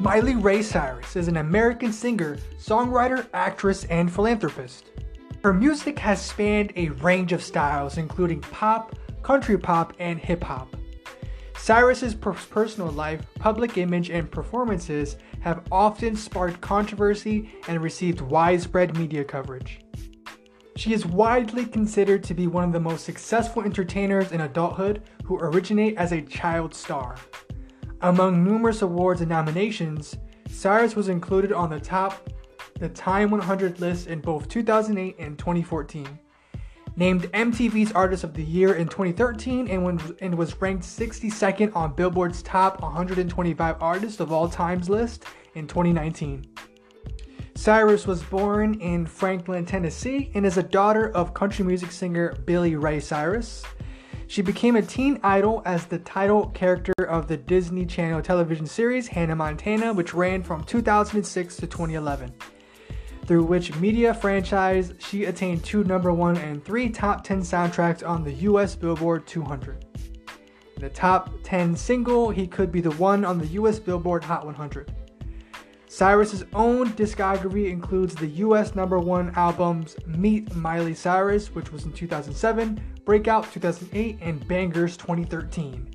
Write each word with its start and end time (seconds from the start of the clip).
Miley 0.00 0.36
Ray 0.36 0.62
Cyrus 0.62 1.16
is 1.16 1.26
an 1.26 1.38
American 1.38 1.92
singer, 1.92 2.38
songwriter, 2.56 3.26
actress, 3.34 3.82
and 3.86 4.12
philanthropist. 4.12 4.92
Her 5.42 5.52
music 5.52 5.98
has 5.98 6.24
spanned 6.24 6.72
a 6.76 6.90
range 6.90 7.32
of 7.32 7.42
styles, 7.42 7.98
including 7.98 8.40
pop, 8.40 8.94
country 9.24 9.58
pop, 9.58 9.92
and 9.98 10.20
hip 10.20 10.44
hop. 10.44 10.76
Cyrus's 11.56 12.14
personal 12.14 12.92
life, 12.92 13.22
public 13.40 13.76
image, 13.76 14.08
and 14.08 14.30
performances 14.30 15.16
have 15.40 15.66
often 15.72 16.14
sparked 16.14 16.60
controversy 16.60 17.50
and 17.66 17.82
received 17.82 18.20
widespread 18.20 18.96
media 18.96 19.24
coverage. 19.24 19.80
She 20.76 20.92
is 20.92 21.06
widely 21.06 21.66
considered 21.66 22.22
to 22.22 22.34
be 22.34 22.46
one 22.46 22.62
of 22.62 22.72
the 22.72 22.78
most 22.78 23.04
successful 23.04 23.64
entertainers 23.64 24.30
in 24.30 24.42
adulthood 24.42 25.02
who 25.24 25.40
originate 25.40 25.96
as 25.96 26.12
a 26.12 26.22
child 26.22 26.72
star. 26.72 27.16
Among 28.00 28.44
numerous 28.44 28.82
awards 28.82 29.20
and 29.22 29.28
nominations, 29.28 30.16
Cyrus 30.48 30.94
was 30.94 31.08
included 31.08 31.52
on 31.52 31.68
the 31.68 31.80
top 31.80 32.30
the 32.78 32.88
Time 32.88 33.30
100 33.30 33.80
list 33.80 34.06
in 34.06 34.20
both 34.20 34.48
2008 34.48 35.16
and 35.18 35.36
2014. 35.36 36.06
Named 36.94 37.24
MTV's 37.32 37.90
Artist 37.92 38.22
of 38.22 38.34
the 38.34 38.42
Year 38.42 38.74
in 38.74 38.86
2013 38.86 39.68
and, 39.68 39.84
when, 39.84 40.00
and 40.20 40.36
was 40.36 40.60
ranked 40.60 40.84
62nd 40.84 41.74
on 41.74 41.94
Billboard's 41.94 42.40
Top 42.42 42.80
125 42.82 43.76
Artists 43.80 44.20
of 44.20 44.30
All 44.30 44.48
Times 44.48 44.88
list 44.88 45.24
in 45.54 45.66
2019. 45.66 46.46
Cyrus 47.56 48.06
was 48.06 48.22
born 48.22 48.74
in 48.74 49.06
Franklin, 49.06 49.66
Tennessee, 49.66 50.30
and 50.34 50.46
is 50.46 50.56
a 50.56 50.62
daughter 50.62 51.10
of 51.10 51.34
country 51.34 51.64
music 51.64 51.90
singer 51.90 52.36
Billy 52.46 52.76
Ray 52.76 53.00
Cyrus. 53.00 53.64
She 54.28 54.42
became 54.42 54.76
a 54.76 54.82
teen 54.82 55.18
idol 55.24 55.62
as 55.64 55.86
the 55.86 56.00
title 56.00 56.48
character 56.48 56.92
of 57.08 57.28
the 57.28 57.38
Disney 57.38 57.86
Channel 57.86 58.20
television 58.20 58.66
series 58.66 59.08
Hannah 59.08 59.34
Montana, 59.34 59.94
which 59.94 60.12
ran 60.12 60.42
from 60.42 60.64
2006 60.64 61.56
to 61.56 61.66
2011. 61.66 62.34
Through 63.24 63.44
which 63.44 63.74
media 63.76 64.12
franchise 64.12 64.92
she 64.98 65.24
attained 65.24 65.64
two 65.64 65.82
number 65.84 66.12
one 66.12 66.36
and 66.36 66.62
three 66.62 66.90
top 66.90 67.24
10 67.24 67.40
soundtracks 67.40 68.06
on 68.06 68.22
the 68.22 68.32
US 68.32 68.76
Billboard 68.76 69.26
200. 69.26 69.86
In 70.76 70.82
the 70.82 70.90
top 70.90 71.30
10 71.42 71.74
single, 71.74 72.28
he 72.28 72.46
could 72.46 72.70
be 72.70 72.82
the 72.82 72.92
one 72.92 73.24
on 73.24 73.38
the 73.38 73.46
US 73.46 73.78
Billboard 73.78 74.22
Hot 74.24 74.44
100. 74.44 74.92
Cyrus's 75.88 76.44
own 76.52 76.90
discography 76.90 77.70
includes 77.70 78.14
the 78.14 78.26
US 78.26 78.74
number 78.74 78.98
one 78.98 79.32
albums 79.36 79.96
Meet 80.06 80.54
Miley 80.54 80.94
Cyrus, 80.94 81.54
which 81.54 81.72
was 81.72 81.84
in 81.84 81.92
2007, 81.92 82.80
Breakout 83.06 83.50
2008, 83.50 84.18
and 84.20 84.46
Bangerz 84.46 84.98
2013. 84.98 85.94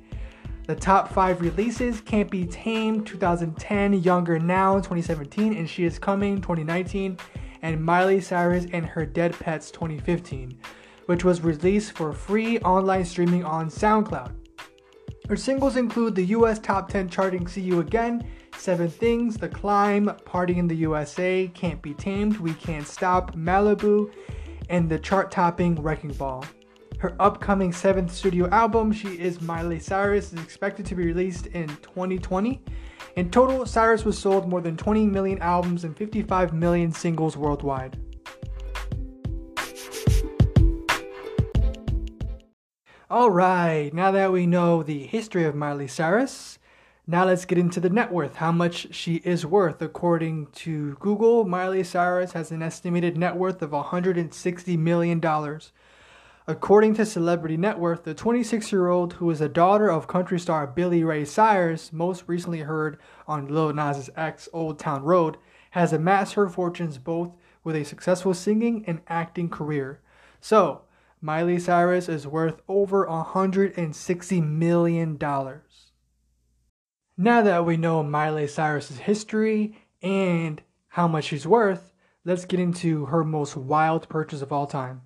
The 0.66 0.74
top 0.74 1.12
five 1.12 1.40
releases 1.40 2.00
Can't 2.00 2.30
Be 2.30 2.44
Tamed 2.44 3.06
2010, 3.06 4.02
Younger 4.02 4.38
Now 4.40 4.74
2017, 4.76 5.54
and 5.54 5.70
She 5.70 5.84
Is 5.84 5.98
Coming 5.98 6.40
2019, 6.40 7.16
and 7.62 7.82
Miley 7.82 8.20
Cyrus 8.20 8.66
and 8.72 8.84
Her 8.84 9.06
Dead 9.06 9.32
Petz 9.32 9.70
2015, 9.70 10.58
which 11.06 11.22
was 11.22 11.42
released 11.42 11.92
for 11.92 12.12
free 12.12 12.58
online 12.60 13.04
streaming 13.04 13.44
on 13.44 13.68
SoundCloud. 13.68 14.32
Her 15.28 15.36
singles 15.36 15.76
include 15.76 16.14
the 16.14 16.26
US 16.26 16.58
top 16.58 16.88
10 16.88 17.08
charting 17.08 17.46
See 17.46 17.62
You 17.62 17.80
Again, 17.80 18.26
Seven 18.56 18.88
Things, 18.88 19.36
The 19.36 19.48
Climb, 19.48 20.06
Party 20.24 20.58
in 20.58 20.68
the 20.68 20.76
USA, 20.76 21.50
Can't 21.54 21.82
Be 21.82 21.94
Tamed, 21.94 22.38
We 22.38 22.54
Can't 22.54 22.86
Stop, 22.86 23.34
Malibu, 23.34 24.12
and 24.68 24.88
the 24.88 24.98
chart 24.98 25.30
topping 25.30 25.80
Wrecking 25.82 26.12
Ball. 26.12 26.44
Her 26.98 27.14
upcoming 27.20 27.72
seventh 27.72 28.14
studio 28.14 28.48
album, 28.48 28.90
She 28.90 29.18
Is 29.18 29.42
Miley 29.42 29.78
Cyrus, 29.78 30.32
is 30.32 30.42
expected 30.42 30.86
to 30.86 30.94
be 30.94 31.04
released 31.04 31.46
in 31.48 31.68
2020. 31.68 32.62
In 33.16 33.30
total, 33.30 33.66
Cyrus 33.66 34.04
was 34.04 34.18
sold 34.18 34.48
more 34.48 34.60
than 34.60 34.76
20 34.76 35.06
million 35.06 35.38
albums 35.40 35.84
and 35.84 35.96
55 35.96 36.54
million 36.54 36.90
singles 36.90 37.36
worldwide. 37.36 37.98
Alright, 43.10 43.92
now 43.92 44.10
that 44.10 44.32
we 44.32 44.46
know 44.46 44.82
the 44.82 45.06
history 45.06 45.44
of 45.44 45.54
Miley 45.54 45.86
Cyrus, 45.86 46.58
now 47.06 47.26
let's 47.26 47.44
get 47.44 47.58
into 47.58 47.80
the 47.80 47.90
net 47.90 48.10
worth, 48.10 48.36
how 48.36 48.50
much 48.50 48.94
she 48.94 49.16
is 49.16 49.44
worth. 49.44 49.82
According 49.82 50.46
to 50.52 50.94
Google, 51.00 51.44
Miley 51.44 51.84
Cyrus 51.84 52.32
has 52.32 52.50
an 52.50 52.62
estimated 52.62 53.18
net 53.18 53.36
worth 53.36 53.60
of 53.60 53.72
$160 53.72 54.78
million. 54.78 55.20
According 56.46 56.94
to 56.94 57.06
Celebrity 57.06 57.56
Net 57.56 57.78
Worth, 57.78 58.04
the 58.04 58.14
26 58.14 58.70
year 58.70 58.88
old, 58.88 59.14
who 59.14 59.30
is 59.30 59.40
a 59.40 59.48
daughter 59.48 59.90
of 59.90 60.06
country 60.06 60.38
star 60.38 60.66
Billy 60.66 61.02
Ray 61.02 61.24
Cyrus, 61.24 61.92
most 61.92 62.24
recently 62.26 62.60
heard 62.60 62.98
on 63.26 63.48
Lil 63.48 63.72
Nas 63.74 64.10
X 64.16 64.48
Old 64.52 64.78
Town 64.78 65.02
Road, 65.02 65.36
has 65.70 65.92
amassed 65.92 66.34
her 66.34 66.48
fortunes 66.48 66.98
both 66.98 67.32
with 67.64 67.76
a 67.76 67.84
successful 67.84 68.32
singing 68.32 68.84
and 68.86 69.00
acting 69.08 69.48
career. 69.48 70.00
So, 70.40 70.82
Miley 71.20 71.58
Cyrus 71.58 72.08
is 72.10 72.26
worth 72.26 72.60
over 72.68 73.06
$160 73.06 74.46
million. 74.46 75.18
Now 77.16 77.42
that 77.42 77.64
we 77.64 77.76
know 77.76 78.02
Miley 78.02 78.48
Cyrus's 78.48 78.98
history 78.98 79.78
and 80.02 80.60
how 80.88 81.06
much 81.06 81.26
she's 81.26 81.46
worth, 81.46 81.92
let's 82.24 82.44
get 82.44 82.58
into 82.58 83.06
her 83.06 83.22
most 83.22 83.56
wild 83.56 84.08
purchase 84.08 84.42
of 84.42 84.52
all 84.52 84.66
time. 84.66 85.02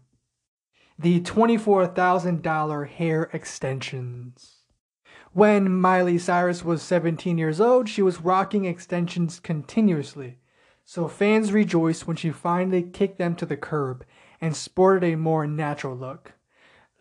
The 0.99 1.21
$24,000 1.21 2.89
hair 2.89 3.29
extensions. 3.35 4.57
When 5.35 5.71
Miley 5.71 6.17
Cyrus 6.17 6.65
was 6.65 6.81
17 6.81 7.37
years 7.37 7.61
old, 7.61 7.91
she 7.91 8.01
was 8.01 8.23
rocking 8.23 8.65
extensions 8.65 9.39
continuously. 9.39 10.39
So 10.87 11.09
fans 11.09 11.53
rejoiced 11.53 12.07
when 12.07 12.17
she 12.17 12.31
finally 12.31 12.83
kicked 12.83 13.19
them 13.19 13.37
to 13.37 13.45
the 13.45 13.59
curb 13.59 14.07
and 14.41 14.57
sported 14.57 15.05
a 15.13 15.17
more 15.17 15.47
natural 15.47 15.95
look. 15.95 16.33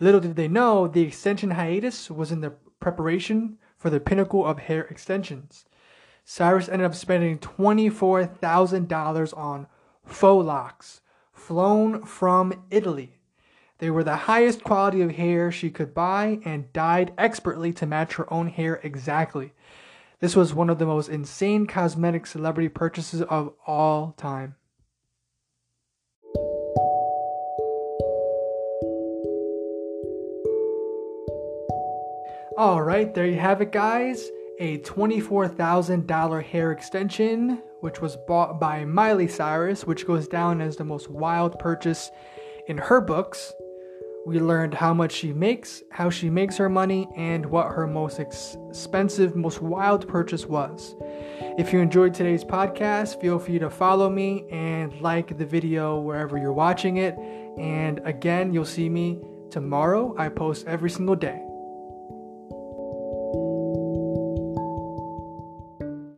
Little 0.01 0.19
did 0.19 0.35
they 0.35 0.49
know, 0.49 0.85
the 0.85 1.03
extension 1.03 1.51
hiatus 1.51 2.11
was 2.11 2.29
in 2.33 2.41
the 2.41 2.51
preparation 2.81 3.57
for 3.77 3.89
the 3.89 3.99
pinnacle 3.99 4.45
of 4.45 4.59
hair 4.59 4.83
extensions. 4.85 5.65
Cyrus 6.25 6.67
ended 6.67 6.85
up 6.85 6.95
spending 6.95 7.39
$24,000 7.39 9.37
on 9.37 9.67
faux 10.05 10.45
locks, 10.45 11.01
flown 11.31 12.03
from 12.03 12.65
Italy. 12.69 13.19
They 13.79 13.89
were 13.89 14.03
the 14.03 14.15
highest 14.15 14.63
quality 14.63 15.01
of 15.01 15.11
hair 15.11 15.51
she 15.51 15.69
could 15.69 15.93
buy 15.93 16.39
and 16.43 16.73
dyed 16.73 17.13
expertly 17.17 17.71
to 17.73 17.85
match 17.85 18.15
her 18.15 18.31
own 18.33 18.47
hair 18.47 18.79
exactly. 18.83 19.53
This 20.19 20.35
was 20.35 20.53
one 20.53 20.69
of 20.69 20.79
the 20.79 20.85
most 20.85 21.09
insane 21.09 21.67
cosmetic 21.67 22.25
celebrity 22.25 22.69
purchases 22.69 23.21
of 23.21 23.53
all 23.67 24.13
time. 24.17 24.55
All 32.57 32.81
right, 32.81 33.13
there 33.13 33.27
you 33.27 33.37
have 33.37 33.61
it, 33.61 33.71
guys. 33.71 34.31
A 34.57 34.79
$24,000 34.79 36.43
hair 36.43 36.71
extension, 36.71 37.61
which 37.81 38.01
was 38.01 38.17
bought 38.27 38.59
by 38.59 38.83
Miley 38.83 39.27
Cyrus, 39.27 39.85
which 39.85 40.07
goes 40.07 40.27
down 40.27 40.59
as 40.59 40.75
the 40.75 40.83
most 40.83 41.07
wild 41.07 41.59
purchase 41.59 42.09
in 42.67 42.79
her 42.79 42.99
books. 42.99 43.53
We 44.25 44.39
learned 44.39 44.73
how 44.73 44.95
much 44.95 45.11
she 45.11 45.33
makes, 45.33 45.83
how 45.91 46.09
she 46.09 46.31
makes 46.31 46.57
her 46.57 46.67
money, 46.67 47.07
and 47.15 47.45
what 47.45 47.67
her 47.67 47.85
most 47.85 48.19
expensive, 48.19 49.35
most 49.35 49.61
wild 49.61 50.07
purchase 50.07 50.47
was. 50.47 50.95
If 51.59 51.71
you 51.71 51.79
enjoyed 51.79 52.15
today's 52.15 52.43
podcast, 52.43 53.21
feel 53.21 53.37
free 53.37 53.59
to 53.59 53.69
follow 53.69 54.09
me 54.09 54.47
and 54.51 54.99
like 54.99 55.37
the 55.37 55.45
video 55.45 55.99
wherever 55.99 56.39
you're 56.39 56.53
watching 56.53 56.97
it. 56.97 57.15
And 57.59 58.01
again, 58.03 58.51
you'll 58.51 58.65
see 58.65 58.89
me 58.89 59.21
tomorrow. 59.51 60.15
I 60.17 60.29
post 60.29 60.65
every 60.65 60.89
single 60.89 61.15
day. 61.15 61.46